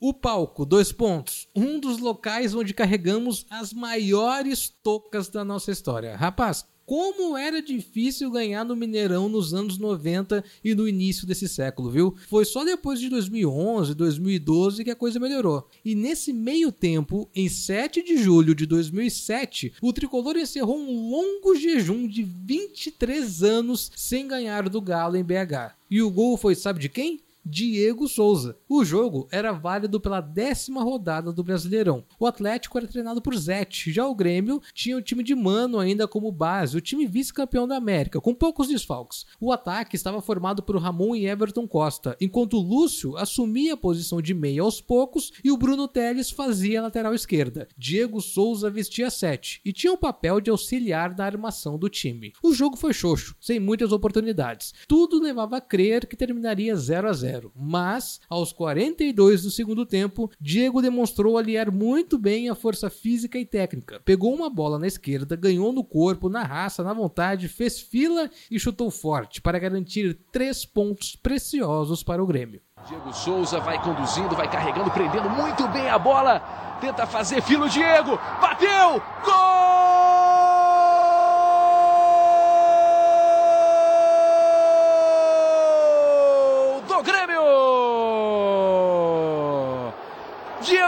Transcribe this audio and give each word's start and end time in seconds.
O 0.00 0.14
palco, 0.14 0.64
dois 0.64 0.92
pontos. 0.92 1.48
Um 1.56 1.80
dos 1.80 1.98
locais 1.98 2.54
onde 2.54 2.72
carregamos 2.72 3.44
as 3.50 3.72
maiores 3.72 4.72
tocas 4.80 5.28
da 5.28 5.44
nossa 5.44 5.72
história. 5.72 6.14
Rapaz, 6.14 6.64
como 6.86 7.36
era 7.36 7.60
difícil 7.60 8.30
ganhar 8.30 8.64
no 8.64 8.76
Mineirão 8.76 9.28
nos 9.28 9.52
anos 9.52 9.76
90 9.76 10.44
e 10.64 10.72
no 10.72 10.88
início 10.88 11.26
desse 11.26 11.48
século, 11.48 11.90
viu? 11.90 12.14
Foi 12.28 12.44
só 12.44 12.64
depois 12.64 13.00
de 13.00 13.08
2011, 13.08 13.92
2012 13.92 14.84
que 14.84 14.90
a 14.92 14.96
coisa 14.96 15.18
melhorou. 15.18 15.68
E 15.84 15.96
nesse 15.96 16.32
meio 16.32 16.70
tempo, 16.70 17.28
em 17.34 17.48
7 17.48 18.00
de 18.00 18.18
julho 18.18 18.54
de 18.54 18.66
2007, 18.66 19.74
o 19.82 19.92
tricolor 19.92 20.36
encerrou 20.36 20.78
um 20.78 21.10
longo 21.10 21.56
jejum 21.56 22.06
de 22.06 22.22
23 22.22 23.42
anos 23.42 23.90
sem 23.96 24.28
ganhar 24.28 24.68
do 24.68 24.80
Galo 24.80 25.16
em 25.16 25.24
BH. 25.24 25.74
E 25.90 26.00
o 26.00 26.08
gol 26.08 26.36
foi, 26.36 26.54
sabe 26.54 26.78
de 26.78 26.88
quem? 26.88 27.20
Diego 27.44 28.06
Souza. 28.08 28.58
O 28.68 28.84
jogo 28.84 29.26
era 29.30 29.52
válido 29.52 30.00
pela 30.00 30.20
décima 30.20 30.82
rodada 30.82 31.32
do 31.32 31.42
Brasileirão. 31.42 32.04
O 32.18 32.26
Atlético 32.26 32.76
era 32.76 32.86
treinado 32.86 33.22
por 33.22 33.34
Zete, 33.36 33.90
já 33.90 34.06
o 34.06 34.14
Grêmio 34.14 34.60
tinha 34.74 34.96
o 34.96 35.02
time 35.02 35.22
de 35.22 35.34
Mano 35.34 35.78
ainda 35.78 36.06
como 36.06 36.30
base, 36.30 36.76
o 36.76 36.80
time 36.80 37.06
vice-campeão 37.06 37.66
da 37.66 37.76
América, 37.76 38.20
com 38.20 38.34
poucos 38.34 38.68
desfalques. 38.68 39.24
O 39.40 39.50
ataque 39.50 39.96
estava 39.96 40.20
formado 40.20 40.62
por 40.62 40.76
Ramon 40.76 41.16
e 41.16 41.26
Everton 41.26 41.66
Costa, 41.66 42.16
enquanto 42.20 42.58
o 42.58 42.62
Lúcio 42.62 43.16
assumia 43.16 43.74
a 43.74 43.78
posição 43.78 44.20
de 44.20 44.34
meia 44.34 44.62
aos 44.62 44.80
poucos 44.80 45.32
e 45.42 45.50
o 45.50 45.56
Bruno 45.56 45.88
Teles 45.88 46.30
fazia 46.30 46.80
a 46.80 46.82
lateral 46.82 47.14
esquerda. 47.14 47.66
Diego 47.76 48.20
Souza 48.20 48.70
vestia 48.70 49.10
7 49.10 49.62
e 49.64 49.72
tinha 49.72 49.92
o 49.92 49.98
papel 49.98 50.40
de 50.40 50.50
auxiliar 50.50 51.16
na 51.16 51.24
armação 51.24 51.78
do 51.78 51.88
time. 51.88 52.32
O 52.42 52.52
jogo 52.52 52.76
foi 52.76 52.92
xoxo, 52.92 53.34
sem 53.40 53.58
muitas 53.58 53.92
oportunidades. 53.92 54.74
Tudo 54.86 55.20
levava 55.20 55.56
a 55.56 55.60
crer 55.60 56.06
que 56.06 56.16
terminaria 56.16 56.76
0 56.76 57.08
a 57.08 57.12
0 57.12 57.37
0. 57.38 57.52
Mas, 57.54 58.20
aos 58.28 58.52
42 58.52 59.42
do 59.42 59.50
segundo 59.50 59.86
tempo, 59.86 60.30
Diego 60.40 60.82
demonstrou 60.82 61.38
aliar 61.38 61.70
muito 61.70 62.18
bem 62.18 62.48
a 62.48 62.54
força 62.54 62.90
física 62.90 63.38
e 63.38 63.46
técnica. 63.46 64.00
Pegou 64.04 64.34
uma 64.34 64.50
bola 64.50 64.78
na 64.78 64.86
esquerda, 64.86 65.36
ganhou 65.36 65.72
no 65.72 65.84
corpo, 65.84 66.28
na 66.28 66.42
raça, 66.42 66.82
na 66.82 66.92
vontade, 66.92 67.48
fez 67.48 67.80
fila 67.80 68.30
e 68.50 68.58
chutou 68.58 68.90
forte 68.90 69.40
para 69.40 69.58
garantir 69.58 70.18
três 70.32 70.64
pontos 70.64 71.16
preciosos 71.16 72.02
para 72.02 72.22
o 72.22 72.26
Grêmio. 72.26 72.60
Diego 72.86 73.12
Souza 73.12 73.58
vai 73.60 73.82
conduzindo, 73.82 74.36
vai 74.36 74.50
carregando, 74.50 74.90
prendendo 74.90 75.28
muito 75.30 75.66
bem 75.68 75.88
a 75.88 75.98
bola. 75.98 76.40
Tenta 76.80 77.06
fazer 77.06 77.42
filo 77.42 77.68
Diego. 77.68 78.18
Bateu! 78.40 79.02
Gol! 79.24 79.77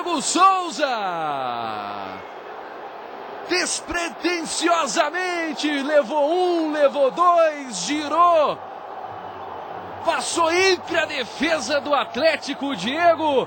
Diego 0.00 0.22
Souza. 0.22 0.88
Despretensiosamente 3.50 5.70
levou 5.82 6.32
um, 6.32 6.72
levou 6.72 7.10
dois, 7.10 7.84
girou. 7.84 8.58
Passou 10.02 10.50
entre 10.50 10.96
a 10.96 11.04
defesa 11.04 11.82
do 11.82 11.94
Atlético, 11.94 12.74
Diego, 12.76 13.46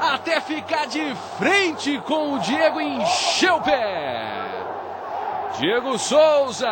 até 0.00 0.40
ficar 0.40 0.88
de 0.88 1.14
frente 1.38 1.96
com 2.00 2.34
o 2.34 2.40
Diego 2.40 2.80
encheu 2.80 3.54
o 3.56 3.60
pé. 3.60 4.26
Diego 5.58 5.96
Souza. 5.98 6.68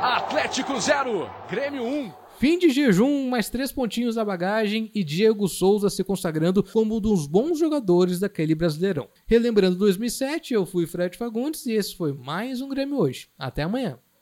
Atlético 0.00 0.80
0, 0.80 1.30
Grêmio 1.48 1.84
1. 1.84 1.86
Um. 1.86 2.21
Fim 2.42 2.58
de 2.58 2.70
jejum, 2.70 3.28
mais 3.28 3.48
três 3.48 3.70
pontinhos 3.70 4.16
da 4.16 4.24
bagagem 4.24 4.90
e 4.92 5.04
Diego 5.04 5.46
Souza 5.46 5.88
se 5.88 6.02
consagrando 6.02 6.60
como 6.60 6.96
um 6.96 7.00
dos 7.00 7.24
bons 7.24 7.56
jogadores 7.56 8.18
daquele 8.18 8.52
Brasileirão. 8.52 9.08
Relembrando 9.28 9.76
2007, 9.76 10.52
eu 10.52 10.66
fui 10.66 10.84
Fred 10.84 11.16
Fagundes 11.16 11.64
e 11.66 11.70
esse 11.74 11.94
foi 11.94 12.12
mais 12.12 12.60
um 12.60 12.68
Grêmio 12.68 12.98
hoje. 12.98 13.28
Até 13.38 13.62
amanhã. 13.62 13.96